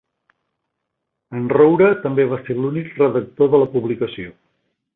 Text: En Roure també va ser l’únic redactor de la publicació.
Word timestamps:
En 1.39 1.43
Roure 1.53 1.89
també 2.05 2.25
va 2.31 2.39
ser 2.47 2.57
l’únic 2.63 2.89
redactor 3.03 3.53
de 3.53 3.61
la 3.65 3.69
publicació. 3.75 4.35